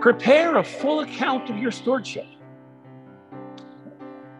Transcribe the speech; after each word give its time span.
Prepare 0.00 0.58
a 0.58 0.64
full 0.64 1.00
account 1.00 1.50
of 1.50 1.58
your 1.58 1.72
stewardship. 1.72 2.26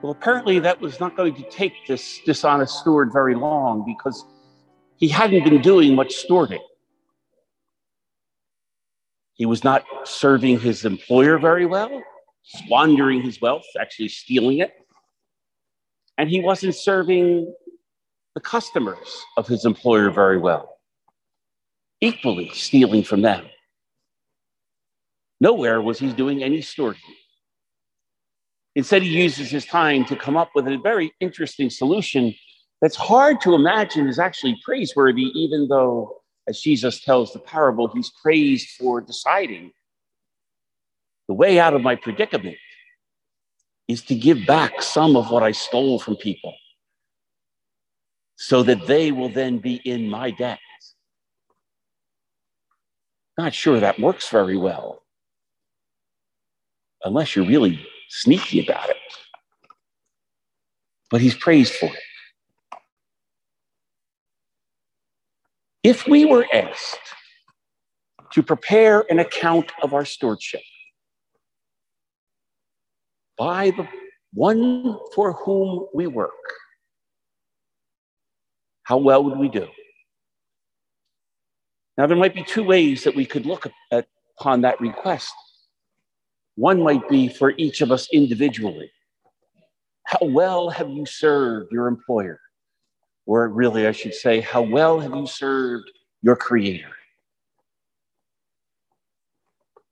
Well, 0.03 0.13
apparently, 0.13 0.61
that 0.61 0.81
was 0.81 1.01
not 1.01 1.17
going 1.17 1.35
to 1.35 1.43
take 1.51 1.73
this 1.89 2.21
dishonest 2.25 2.79
steward 2.79 3.13
very 3.13 3.35
long 3.35 3.85
because 3.85 4.25
he 4.97 5.09
hadn't 5.09 5.43
been 5.43 5.61
doing 5.61 5.97
much 5.97 6.15
stewarding. 6.15 6.61
He 9.35 9.47
was 9.47 9.65
not 9.65 9.85
serving 10.05 10.61
his 10.61 10.85
employer 10.85 11.39
very 11.39 11.67
well, 11.67 12.03
squandering 12.43 13.23
his 13.23 13.41
wealth, 13.41 13.67
actually 13.81 14.09
stealing 14.09 14.59
it. 14.59 14.73
And 16.17 16.29
he 16.31 16.41
wasn't 16.41 16.77
serving 16.77 17.53
the 18.35 18.41
customers 18.41 19.25
of 19.37 19.49
his 19.49 19.65
employer 19.65 20.11
very 20.11 20.39
well, 20.39 20.79
equally 22.01 22.51
stealing 22.55 23.03
from 23.03 23.23
them. 23.23 23.45
Nowhere 25.41 25.81
was 25.81 25.99
he 25.99 26.13
doing 26.13 26.43
any 26.43 26.59
stewarding. 26.59 26.99
Instead, 28.75 29.03
he 29.03 29.09
uses 29.09 29.51
his 29.51 29.65
time 29.65 30.05
to 30.05 30.17
come 30.17 30.37
up 30.37 30.51
with 30.55 30.67
a 30.69 30.79
very 30.79 31.13
interesting 31.21 31.71
solution 31.71 32.35
that's 32.81 32.97
hard 32.97 33.41
to 33.41 33.55
imagine 33.55 34.09
is 34.09 34.19
actually 34.19 34.57
praiseworthy, 34.65 35.25
even 35.35 35.69
though, 35.69 36.21
as 36.49 36.61
Jesus 36.61 37.03
tells 37.03 37.33
the 37.33 37.41
parable, 37.41 37.89
he's 37.89 38.13
praised 38.23 38.69
for 38.79 39.01
deciding 39.01 39.73
the 41.27 41.35
way 41.35 41.59
out 41.59 41.75
of 41.75 41.83
my 41.83 41.95
predicament 41.95 42.57
is 43.87 44.03
to 44.03 44.15
give 44.15 44.47
back 44.47 44.83
some 44.83 45.17
of 45.17 45.31
what 45.31 45.43
I 45.43 45.53
stole 45.53 45.99
from 45.99 46.17
people 46.17 46.55
so 48.37 48.63
that 48.63 48.87
they 48.87 49.13
will 49.13 49.29
then 49.29 49.59
be 49.59 49.77
in 49.85 50.09
my 50.09 50.31
debt. 50.31 50.61
Not 53.37 53.55
sure 53.55 53.81
that 53.81 53.99
works 53.99 54.29
very 54.29 54.57
well 54.57 55.03
unless 57.09 57.35
you're 57.35 57.47
really 57.47 57.85
sneaky 58.11 58.63
about 58.63 58.91
it. 58.91 58.97
But 61.11 61.23
he's 61.23 61.35
praised 61.35 61.73
for 61.75 61.87
it. 61.87 62.03
If 65.83 66.07
we 66.07 66.27
were 66.27 66.47
asked 66.53 66.99
to 68.33 68.43
prepare 68.43 69.05
an 69.11 69.21
account 69.21 69.73
of 69.83 69.95
our 69.95 70.05
stewardship 70.05 70.61
by 73.39 73.71
the 73.71 73.89
one 74.35 74.99
for 75.15 75.33
whom 75.33 75.87
we 75.95 76.07
work, 76.07 76.33
how 78.83 78.99
well 78.99 79.25
would 79.25 79.39
we 79.39 79.49
do? 79.49 79.67
Now, 81.97 82.07
there 82.07 82.19
might 82.19 82.35
be 82.35 82.45
two 82.45 82.65
ways 82.65 83.03
that 83.05 83.17
we 83.17 83.25
could 83.25 83.47
look 83.47 83.67
at, 83.91 84.07
upon 84.39 84.61
that 84.61 84.79
request. 84.81 85.33
One 86.59 86.83
might 86.83 87.09
be 87.09 87.29
for 87.29 87.53
each 87.57 87.83
of 87.83 87.93
us 87.93 88.09
individually. 88.13 88.91
How 90.07 90.27
well 90.27 90.71
have 90.71 90.91
you 90.91 91.07
served 91.07 91.71
your 91.71 91.87
employer? 91.87 92.41
Or 93.27 93.47
really, 93.49 93.87
I 93.87 93.93
should 93.93 94.13
say, 94.13 94.41
how 94.41 94.63
well 94.63 94.99
have 94.99 95.15
you 95.15 95.29
served 95.29 95.89
your 96.21 96.35
creator? 96.35 96.91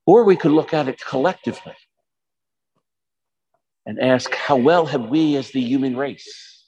Or 0.07 0.25
we 0.25 0.35
could 0.35 0.51
look 0.51 0.75
at 0.75 0.89
it 0.89 1.01
collectively 1.01 1.77
and 3.87 4.01
ask, 4.01 4.35
how 4.35 4.57
well 4.57 4.87
have 4.87 5.09
we 5.09 5.37
as 5.37 5.53
the 5.53 5.61
human 5.61 5.97
race, 5.97 6.65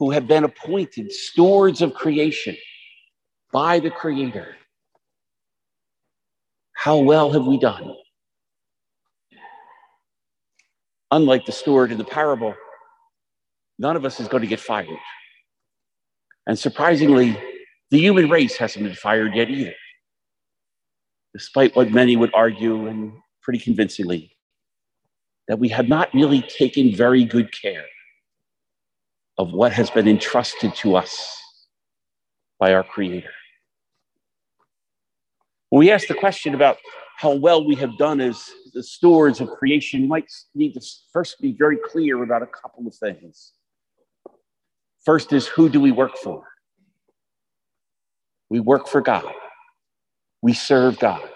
who 0.00 0.10
have 0.10 0.26
been 0.26 0.42
appointed 0.42 1.12
stewards 1.12 1.80
of 1.80 1.94
creation 1.94 2.56
by 3.52 3.78
the 3.78 3.90
Creator, 3.90 4.56
how 6.72 6.98
well 6.98 7.30
have 7.30 7.46
we 7.46 7.56
done? 7.56 7.94
Unlike 11.10 11.46
the 11.46 11.52
steward 11.52 11.90
in 11.90 11.98
the 11.98 12.04
parable, 12.04 12.54
none 13.78 13.96
of 13.96 14.04
us 14.04 14.20
is 14.20 14.28
going 14.28 14.42
to 14.42 14.46
get 14.48 14.60
fired. 14.60 14.98
And 16.46 16.58
surprisingly, 16.58 17.38
the 17.90 17.98
human 17.98 18.28
race 18.28 18.56
hasn't 18.56 18.84
been 18.84 18.94
fired 18.94 19.34
yet 19.34 19.50
either, 19.50 19.74
despite 21.32 21.74
what 21.76 21.90
many 21.90 22.16
would 22.16 22.34
argue, 22.34 22.86
and 22.86 23.12
pretty 23.42 23.58
convincingly, 23.58 24.36
that 25.46 25.58
we 25.58 25.68
have 25.68 25.88
not 25.88 26.12
really 26.12 26.42
taken 26.42 26.94
very 26.94 27.24
good 27.24 27.50
care 27.52 27.86
of 29.38 29.52
what 29.52 29.72
has 29.72 29.88
been 29.88 30.08
entrusted 30.08 30.74
to 30.74 30.96
us 30.96 31.40
by 32.58 32.74
our 32.74 32.82
Creator. 32.82 33.30
When 35.70 35.80
we 35.80 35.90
ask 35.90 36.08
the 36.08 36.14
question 36.14 36.54
about 36.54 36.78
how 37.18 37.34
well 37.34 37.64
we 37.64 37.74
have 37.74 37.98
done 37.98 38.20
as 38.20 38.48
the 38.74 38.82
stewards 38.82 39.40
of 39.40 39.50
creation, 39.50 40.02
you 40.02 40.06
might 40.06 40.30
need 40.54 40.72
to 40.72 40.80
first 41.12 41.40
be 41.40 41.50
very 41.50 41.76
clear 41.76 42.22
about 42.22 42.42
a 42.42 42.46
couple 42.46 42.86
of 42.86 42.94
things. 42.94 43.54
First 45.04 45.32
is 45.32 45.48
who 45.48 45.68
do 45.68 45.80
we 45.80 45.90
work 45.90 46.16
for? 46.16 46.44
We 48.50 48.60
work 48.60 48.86
for 48.86 49.00
God. 49.00 49.24
We 50.42 50.52
serve 50.52 51.00
God. 51.00 51.28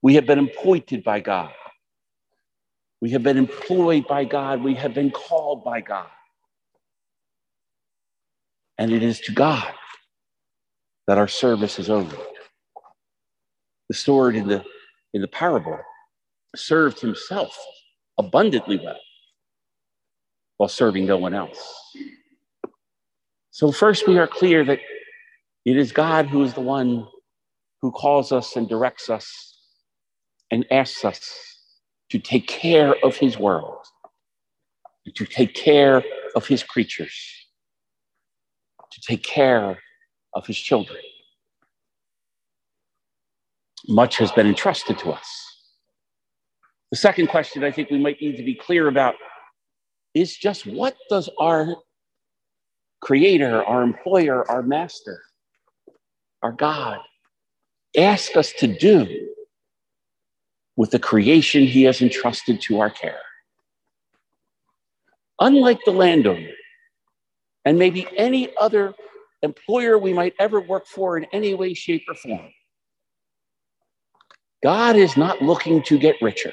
We 0.00 0.14
have 0.14 0.24
been 0.24 0.38
appointed 0.38 1.04
by 1.04 1.20
God. 1.20 1.52
We 3.02 3.10
have 3.10 3.22
been 3.22 3.36
employed 3.36 4.06
by 4.08 4.24
God. 4.24 4.64
We 4.64 4.74
have 4.76 4.94
been 4.94 5.10
called 5.10 5.62
by 5.62 5.82
God. 5.82 6.08
And 8.78 8.90
it 8.90 9.02
is 9.02 9.20
to 9.20 9.32
God 9.32 9.70
that 11.06 11.18
our 11.18 11.28
service 11.28 11.78
is 11.78 11.90
owed. 11.90 12.16
The 13.90 13.94
steward 13.94 14.36
in 14.36 14.48
the, 14.48 14.64
in 15.14 15.20
the 15.20 15.28
parable 15.28 15.78
served 16.54 17.00
himself 17.00 17.56
abundantly 18.18 18.78
well 18.82 19.00
while 20.56 20.68
serving 20.68 21.06
no 21.06 21.16
one 21.16 21.34
else. 21.34 21.74
So, 23.50 23.72
first, 23.72 24.06
we 24.06 24.18
are 24.18 24.26
clear 24.26 24.64
that 24.64 24.78
it 25.64 25.76
is 25.76 25.92
God 25.92 26.26
who 26.26 26.42
is 26.42 26.54
the 26.54 26.60
one 26.60 27.06
who 27.80 27.90
calls 27.90 28.32
us 28.32 28.56
and 28.56 28.68
directs 28.68 29.10
us 29.10 29.58
and 30.50 30.66
asks 30.70 31.04
us 31.04 31.58
to 32.10 32.18
take 32.18 32.46
care 32.46 32.94
of 33.04 33.16
his 33.16 33.38
world, 33.38 33.84
to 35.14 35.26
take 35.26 35.54
care 35.54 36.02
of 36.34 36.46
his 36.46 36.62
creatures, 36.62 37.14
to 38.92 39.00
take 39.00 39.22
care 39.22 39.78
of 40.34 40.46
his 40.46 40.56
children. 40.56 41.00
Much 43.88 44.18
has 44.18 44.30
been 44.32 44.46
entrusted 44.46 44.98
to 44.98 45.10
us. 45.10 45.52
The 46.90 46.96
second 46.96 47.28
question 47.28 47.64
I 47.64 47.70
think 47.70 47.90
we 47.90 47.98
might 47.98 48.20
need 48.20 48.36
to 48.36 48.44
be 48.44 48.54
clear 48.54 48.88
about 48.88 49.14
is 50.14 50.36
just 50.36 50.66
what 50.66 50.96
does 51.08 51.28
our 51.40 51.74
creator, 53.00 53.64
our 53.64 53.82
employer, 53.82 54.48
our 54.50 54.62
master, 54.62 55.20
our 56.42 56.52
God, 56.52 56.98
ask 57.96 58.36
us 58.36 58.52
to 58.58 58.66
do 58.66 59.28
with 60.76 60.90
the 60.90 60.98
creation 60.98 61.64
he 61.64 61.82
has 61.82 62.00
entrusted 62.00 62.60
to 62.62 62.80
our 62.80 62.90
care. 62.90 63.20
Unlike 65.40 65.80
the 65.84 65.92
landowner, 65.92 66.52
and 67.64 67.78
maybe 67.78 68.06
any 68.16 68.54
other 68.56 68.94
employer 69.42 69.98
we 69.98 70.12
might 70.12 70.34
ever 70.38 70.60
work 70.60 70.86
for 70.86 71.16
in 71.16 71.24
any 71.32 71.54
way, 71.54 71.74
shape, 71.74 72.02
or 72.08 72.14
form, 72.14 72.50
God 74.62 74.96
is 74.96 75.16
not 75.16 75.42
looking 75.42 75.82
to 75.84 75.98
get 75.98 76.16
richer 76.22 76.52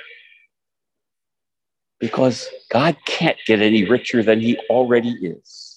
because 2.00 2.48
God 2.72 2.98
can't 3.06 3.38
get 3.46 3.62
any 3.62 3.88
richer 3.88 4.24
than 4.24 4.42
he 4.42 4.58
already 4.70 5.12
is. 5.22 5.70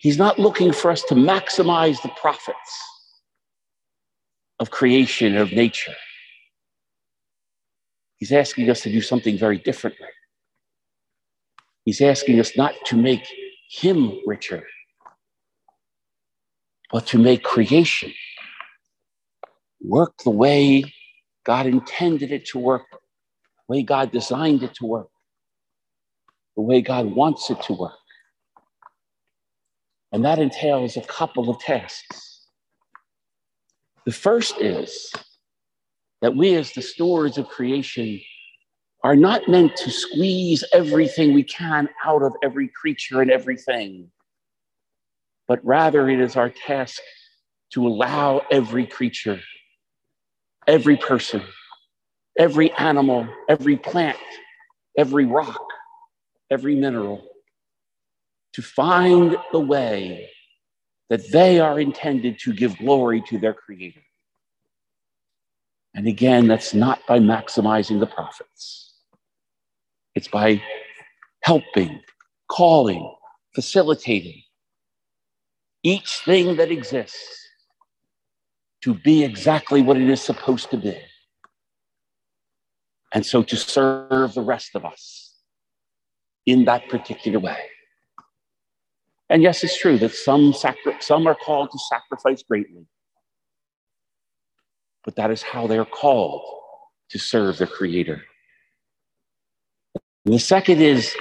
He's 0.00 0.18
not 0.18 0.38
looking 0.38 0.72
for 0.72 0.90
us 0.90 1.02
to 1.04 1.14
maximize 1.14 2.00
the 2.02 2.10
profits 2.10 2.82
of 4.60 4.70
creation, 4.70 5.36
of 5.36 5.50
nature. 5.52 5.94
He's 8.16 8.30
asking 8.30 8.70
us 8.70 8.82
to 8.82 8.92
do 8.92 9.00
something 9.00 9.36
very 9.36 9.58
differently. 9.58 10.08
He's 11.84 12.00
asking 12.00 12.38
us 12.38 12.56
not 12.56 12.74
to 12.86 12.96
make 12.96 13.26
him 13.68 14.20
richer, 14.26 14.64
but 16.92 17.06
to 17.08 17.18
make 17.18 17.42
creation 17.42 18.12
work 19.84 20.14
the 20.24 20.30
way 20.30 20.84
God 21.44 21.66
intended 21.66 22.32
it 22.32 22.46
to 22.46 22.58
work, 22.58 22.86
the 22.90 22.98
way 23.68 23.82
God 23.82 24.10
designed 24.10 24.62
it 24.62 24.74
to 24.76 24.86
work, 24.86 25.08
the 26.56 26.62
way 26.62 26.80
God 26.80 27.06
wants 27.06 27.50
it 27.50 27.60
to 27.62 27.74
work. 27.74 27.92
And 30.12 30.24
that 30.24 30.38
entails 30.38 30.96
a 30.96 31.02
couple 31.02 31.50
of 31.50 31.58
tasks. 31.58 32.46
The 34.06 34.12
first 34.12 34.60
is 34.60 35.12
that 36.22 36.36
we, 36.36 36.54
as 36.54 36.72
the 36.72 36.82
stewards 36.82 37.36
of 37.36 37.48
creation, 37.48 38.20
are 39.02 39.16
not 39.16 39.48
meant 39.48 39.76
to 39.76 39.90
squeeze 39.90 40.64
everything 40.72 41.34
we 41.34 41.42
can 41.42 41.88
out 42.04 42.22
of 42.22 42.34
every 42.42 42.68
creature 42.68 43.20
and 43.20 43.30
everything, 43.30 44.10
but 45.46 45.62
rather 45.64 46.08
it 46.08 46.20
is 46.20 46.36
our 46.36 46.48
task 46.48 47.02
to 47.72 47.86
allow 47.86 48.40
every 48.50 48.86
creature 48.86 49.40
every 50.66 50.96
person, 50.96 51.42
every 52.38 52.72
animal, 52.72 53.28
every 53.48 53.76
plant, 53.76 54.18
every 54.96 55.24
rock, 55.24 55.64
every 56.50 56.74
mineral, 56.74 57.24
to 58.54 58.62
find 58.62 59.36
the 59.52 59.60
way 59.60 60.28
that 61.10 61.30
they 61.30 61.60
are 61.60 61.78
intended 61.80 62.38
to 62.40 62.52
give 62.52 62.76
glory 62.78 63.22
to 63.28 63.38
their 63.38 63.54
Creator. 63.54 64.00
And 65.94 66.08
again, 66.08 66.48
that's 66.48 66.74
not 66.74 67.00
by 67.06 67.18
maximizing 67.18 68.00
the 68.00 68.06
profits, 68.06 68.94
it's 70.14 70.28
by 70.28 70.62
helping, 71.42 72.00
calling, 72.48 73.14
facilitating 73.54 74.42
each 75.84 76.20
thing 76.24 76.56
that 76.56 76.70
exists 76.70 77.43
to 78.84 78.92
be 78.92 79.24
exactly 79.24 79.80
what 79.80 79.96
it 79.96 80.10
is 80.10 80.20
supposed 80.20 80.70
to 80.70 80.76
be. 80.76 80.94
And 83.14 83.24
so 83.24 83.42
to 83.42 83.56
serve 83.56 84.34
the 84.34 84.42
rest 84.42 84.74
of 84.74 84.84
us 84.84 85.38
in 86.44 86.66
that 86.66 86.90
particular 86.90 87.38
way. 87.38 87.56
And 89.30 89.42
yes, 89.42 89.64
it's 89.64 89.78
true 89.78 89.96
that 89.98 90.12
some, 90.12 90.52
sacri- 90.52 90.96
some 91.00 91.26
are 91.26 91.34
called 91.34 91.70
to 91.70 91.78
sacrifice 91.78 92.42
greatly, 92.42 92.86
but 95.02 95.16
that 95.16 95.30
is 95.30 95.40
how 95.40 95.66
they're 95.66 95.86
called 95.86 96.42
to 97.08 97.18
serve 97.18 97.56
their 97.56 97.66
Creator. 97.66 98.22
And 100.26 100.34
the 100.34 100.38
second 100.38 100.82
is, 100.82 101.14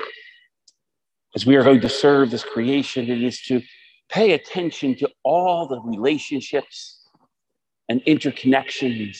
as 1.34 1.46
we 1.46 1.56
are 1.56 1.64
going 1.64 1.80
to 1.80 1.90
serve 1.90 2.30
this 2.30 2.44
creation, 2.44 3.10
it 3.10 3.24
is 3.24 3.42
to 3.44 3.62
pay 4.10 4.34
attention 4.34 4.96
to 4.96 5.10
all 5.24 5.66
the 5.66 5.80
relationships 5.80 7.00
and 7.90 8.02
interconnections 8.06 9.18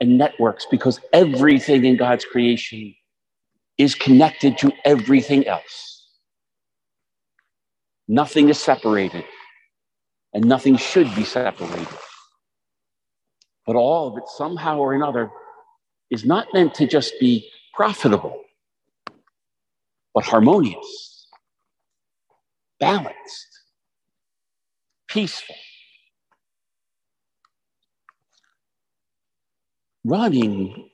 and 0.00 0.18
networks 0.18 0.66
because 0.70 1.00
everything 1.12 1.84
in 1.84 1.96
God's 1.96 2.24
creation 2.24 2.94
is 3.78 3.94
connected 3.94 4.58
to 4.58 4.72
everything 4.84 5.46
else. 5.46 6.08
Nothing 8.08 8.48
is 8.48 8.58
separated, 8.60 9.24
and 10.32 10.44
nothing 10.44 10.76
should 10.76 11.14
be 11.16 11.24
separated. 11.24 11.88
But 13.66 13.76
all 13.76 14.08
of 14.08 14.18
it, 14.18 14.28
somehow 14.28 14.78
or 14.78 14.94
another, 14.94 15.30
is 16.10 16.24
not 16.24 16.48
meant 16.54 16.74
to 16.74 16.86
just 16.86 17.14
be 17.20 17.50
profitable, 17.74 18.40
but 20.14 20.24
harmonious, 20.24 21.28
balanced, 22.80 23.48
peaceful. 25.08 25.56
Running 30.06 30.88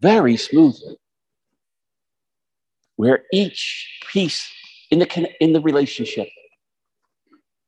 very 0.00 0.36
smoothly, 0.36 0.96
where 2.96 3.24
each 3.32 4.00
piece 4.12 4.48
in 4.90 5.00
the, 5.00 5.28
in 5.40 5.52
the 5.52 5.60
relationship 5.60 6.28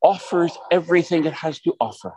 offers 0.02 0.56
everything 0.70 1.24
it 1.24 1.32
has 1.32 1.58
to 1.60 1.74
offer, 1.80 2.14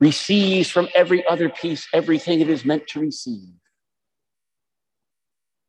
receives 0.00 0.70
from 0.70 0.88
every 0.94 1.26
other 1.26 1.48
piece 1.48 1.86
everything 1.92 2.40
it 2.40 2.48
is 2.48 2.64
meant 2.64 2.86
to 2.88 3.00
receive. 3.00 3.48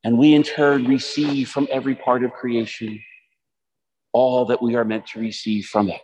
And 0.04 0.18
we 0.18 0.34
in 0.34 0.42
turn 0.42 0.84
receive 0.86 1.48
from 1.48 1.66
every 1.70 1.94
part 1.94 2.24
of 2.24 2.32
creation 2.32 3.00
all 4.12 4.44
that 4.46 4.62
we 4.62 4.76
are 4.76 4.84
meant 4.84 5.06
to 5.08 5.18
receive 5.18 5.66
from 5.66 5.88
it. 5.88 6.00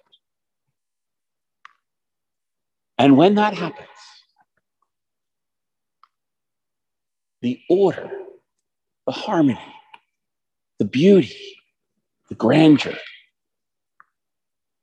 And 2.99 3.17
when 3.17 3.37
that 3.37 3.55
happens, 3.55 3.89
the 7.43 7.61
order, 7.69 8.11
the 9.07 9.13
harmony, 9.13 9.59
the 10.79 10.85
beauty, 10.85 11.57
the 12.29 12.35
grandeur 12.35 12.97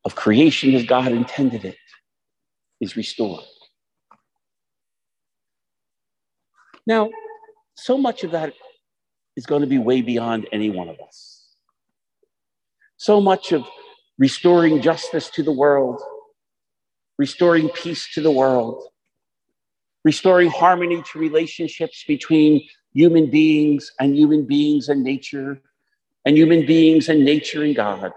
of 0.06 0.16
creation 0.16 0.74
as 0.76 0.86
God 0.86 1.12
intended 1.12 1.66
it 1.66 1.78
is 2.80 2.96
restored. 2.96 3.44
Now, 6.86 7.10
so 7.76 7.98
much 7.98 8.24
of 8.24 8.32
that 8.32 8.54
is 9.36 9.46
going 9.46 9.62
to 9.62 9.68
be 9.68 9.78
way 9.78 10.02
beyond 10.02 10.48
any 10.52 10.70
one 10.70 10.90
of 10.90 11.00
us. 11.00 11.46
So 12.98 13.22
much 13.22 13.52
of 13.52 13.64
restoring 14.18 14.82
justice 14.82 15.30
to 15.32 15.44
the 15.44 15.52
world, 15.52 16.02
restoring 17.18 17.70
peace 17.70 18.12
to 18.14 18.22
the 18.22 18.32
world, 18.32 18.84
restoring 20.08 20.50
harmony 20.50 21.04
to 21.04 21.20
relationships 21.20 22.06
between 22.08 22.66
human 22.94 23.30
beings 23.30 23.92
and 24.00 24.16
human 24.16 24.46
beings 24.46 24.88
and 24.88 25.04
nature, 25.04 25.62
and 26.24 26.38
human 26.38 26.66
beings 26.66 27.10
and 27.10 27.26
nature 27.26 27.62
and 27.64 27.76
God 27.76 28.14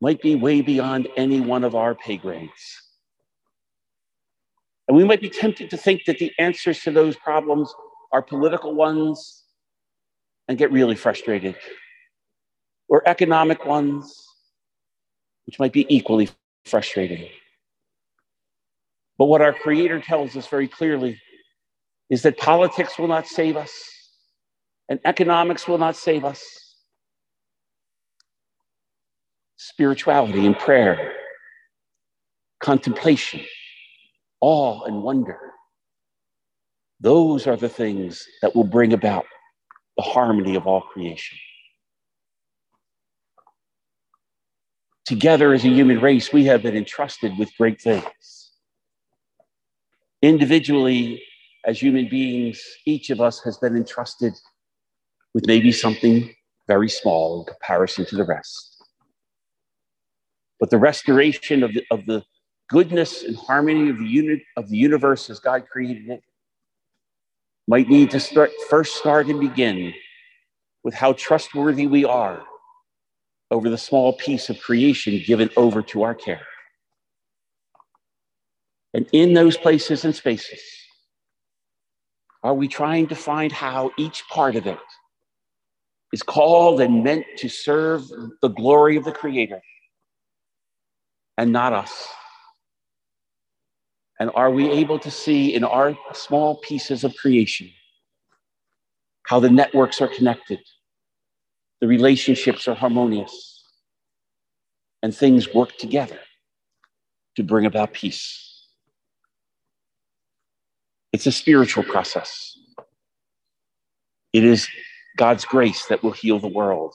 might 0.00 0.20
be 0.20 0.34
way 0.34 0.62
beyond 0.62 1.06
any 1.16 1.40
one 1.40 1.62
of 1.62 1.76
our 1.76 1.94
pay 1.94 2.16
grades. 2.16 2.62
And 4.88 4.96
we 4.96 5.04
might 5.04 5.20
be 5.20 5.30
tempted 5.30 5.70
to 5.70 5.76
think 5.76 6.04
that 6.06 6.18
the 6.18 6.32
answers 6.40 6.80
to 6.80 6.90
those 6.90 7.14
problems 7.14 7.72
are 8.10 8.20
political 8.20 8.74
ones 8.74 9.44
and 10.48 10.58
get 10.58 10.72
really 10.72 10.96
frustrated, 10.96 11.54
or 12.88 13.00
economic 13.06 13.64
ones, 13.64 14.26
which 15.46 15.60
might 15.60 15.72
be 15.72 15.86
equally 15.88 16.28
frustrating. 16.64 17.28
But 19.20 19.26
what 19.26 19.42
our 19.42 19.52
Creator 19.52 20.00
tells 20.00 20.34
us 20.34 20.46
very 20.46 20.66
clearly 20.66 21.20
is 22.08 22.22
that 22.22 22.38
politics 22.38 22.98
will 22.98 23.06
not 23.06 23.26
save 23.26 23.54
us 23.54 23.70
and 24.88 24.98
economics 25.04 25.68
will 25.68 25.76
not 25.76 25.94
save 25.94 26.24
us. 26.24 26.42
Spirituality 29.58 30.46
and 30.46 30.58
prayer, 30.58 31.12
contemplation, 32.60 33.42
awe 34.40 34.84
and 34.84 35.02
wonder, 35.02 35.38
those 36.98 37.46
are 37.46 37.56
the 37.56 37.68
things 37.68 38.26
that 38.40 38.56
will 38.56 38.64
bring 38.64 38.94
about 38.94 39.26
the 39.98 40.02
harmony 40.02 40.54
of 40.54 40.66
all 40.66 40.80
creation. 40.80 41.36
Together 45.04 45.52
as 45.52 45.62
a 45.62 45.68
human 45.68 46.00
race, 46.00 46.32
we 46.32 46.46
have 46.46 46.62
been 46.62 46.74
entrusted 46.74 47.36
with 47.36 47.54
great 47.58 47.78
things 47.82 48.39
Individually, 50.22 51.22
as 51.64 51.80
human 51.80 52.08
beings, 52.08 52.60
each 52.86 53.10
of 53.10 53.20
us 53.20 53.40
has 53.42 53.56
been 53.58 53.76
entrusted 53.76 54.34
with 55.34 55.46
maybe 55.46 55.72
something 55.72 56.34
very 56.66 56.88
small 56.88 57.40
in 57.40 57.46
comparison 57.46 58.04
to 58.06 58.16
the 58.16 58.24
rest. 58.24 58.82
But 60.58 60.70
the 60.70 60.78
restoration 60.78 61.62
of 61.62 61.72
the, 61.72 61.84
of 61.90 62.04
the 62.06 62.22
goodness 62.68 63.24
and 63.24 63.36
harmony 63.36 63.90
of 63.90 63.98
the 63.98 64.06
unit 64.06 64.40
of 64.56 64.68
the 64.68 64.76
universe 64.76 65.30
as 65.30 65.40
God 65.40 65.66
created 65.70 66.08
it 66.08 66.22
might 67.66 67.88
need 67.88 68.10
to 68.10 68.20
start 68.20 68.50
first 68.68 68.96
start 68.96 69.26
and 69.26 69.40
begin 69.40 69.92
with 70.84 70.94
how 70.94 71.12
trustworthy 71.14 71.86
we 71.86 72.04
are 72.04 72.42
over 73.50 73.68
the 73.68 73.78
small 73.78 74.12
piece 74.12 74.50
of 74.50 74.60
creation 74.60 75.22
given 75.26 75.50
over 75.56 75.82
to 75.82 76.02
our 76.02 76.14
care. 76.14 76.46
And 78.92 79.06
in 79.12 79.34
those 79.34 79.56
places 79.56 80.04
and 80.04 80.14
spaces, 80.14 80.60
are 82.42 82.54
we 82.54 82.68
trying 82.68 83.06
to 83.08 83.14
find 83.14 83.52
how 83.52 83.90
each 83.96 84.24
part 84.28 84.56
of 84.56 84.66
it 84.66 84.78
is 86.12 86.22
called 86.22 86.80
and 86.80 87.04
meant 87.04 87.24
to 87.36 87.48
serve 87.48 88.08
the 88.42 88.48
glory 88.48 88.96
of 88.96 89.04
the 89.04 89.12
Creator 89.12 89.60
and 91.38 91.52
not 91.52 91.72
us? 91.72 92.08
And 94.18 94.30
are 94.34 94.50
we 94.50 94.70
able 94.70 94.98
to 94.98 95.10
see 95.10 95.54
in 95.54 95.64
our 95.64 95.96
small 96.12 96.56
pieces 96.56 97.04
of 97.04 97.16
creation 97.16 97.70
how 99.26 99.40
the 99.40 99.50
networks 99.50 100.00
are 100.00 100.08
connected, 100.08 100.58
the 101.80 101.86
relationships 101.86 102.66
are 102.68 102.74
harmonious, 102.74 103.64
and 105.02 105.14
things 105.14 105.54
work 105.54 105.76
together 105.78 106.18
to 107.36 107.42
bring 107.42 107.64
about 107.64 107.92
peace? 107.92 108.49
It's 111.20 111.26
a 111.26 111.32
spiritual 111.32 111.84
process. 111.84 112.56
It 114.32 114.42
is 114.42 114.66
God's 115.18 115.44
grace 115.44 115.84
that 115.84 116.02
will 116.02 116.12
heal 116.12 116.38
the 116.38 116.48
world 116.48 116.94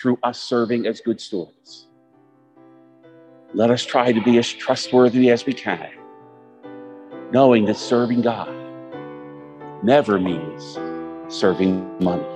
through 0.00 0.18
us 0.22 0.40
serving 0.40 0.86
as 0.86 1.02
good 1.02 1.20
stewards. 1.20 1.86
Let 3.52 3.70
us 3.70 3.84
try 3.84 4.12
to 4.12 4.22
be 4.22 4.38
as 4.38 4.50
trustworthy 4.50 5.28
as 5.28 5.44
we 5.44 5.52
can, 5.52 5.90
knowing 7.32 7.66
that 7.66 7.76
serving 7.76 8.22
God 8.22 8.48
never 9.82 10.18
means 10.18 10.78
serving 11.28 12.02
money. 12.02 12.35